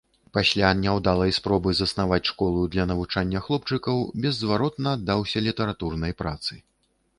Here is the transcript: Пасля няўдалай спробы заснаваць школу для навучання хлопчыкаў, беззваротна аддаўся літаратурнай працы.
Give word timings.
Пасля 0.35 0.69
няўдалай 0.83 1.33
спробы 1.37 1.69
заснаваць 1.79 2.27
школу 2.31 2.65
для 2.77 2.87
навучання 2.93 3.43
хлопчыкаў, 3.49 4.01
беззваротна 4.27 4.97
аддаўся 4.99 5.47
літаратурнай 5.49 6.21
працы. 6.23 6.53